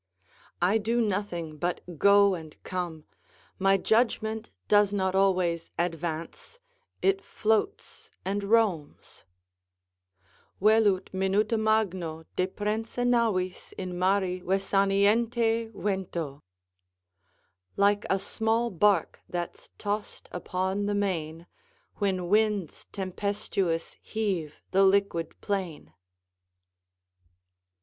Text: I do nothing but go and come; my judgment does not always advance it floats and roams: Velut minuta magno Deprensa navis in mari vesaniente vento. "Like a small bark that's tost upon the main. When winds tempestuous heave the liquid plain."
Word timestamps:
I 0.63 0.79
do 0.79 0.99
nothing 0.99 1.57
but 1.59 1.99
go 1.99 2.33
and 2.33 2.55
come; 2.63 3.05
my 3.59 3.77
judgment 3.77 4.49
does 4.67 4.91
not 4.91 5.13
always 5.13 5.69
advance 5.77 6.57
it 7.03 7.23
floats 7.23 8.09
and 8.25 8.43
roams: 8.45 9.25
Velut 10.59 11.11
minuta 11.13 11.55
magno 11.55 12.23
Deprensa 12.35 13.05
navis 13.05 13.73
in 13.73 13.95
mari 13.95 14.39
vesaniente 14.41 15.71
vento. 15.71 16.41
"Like 17.77 18.03
a 18.09 18.17
small 18.17 18.71
bark 18.71 19.21
that's 19.29 19.69
tost 19.77 20.27
upon 20.31 20.87
the 20.87 20.95
main. 20.95 21.45
When 21.97 22.27
winds 22.27 22.87
tempestuous 22.91 23.97
heave 24.01 24.63
the 24.71 24.83
liquid 24.83 25.39
plain." 25.41 25.93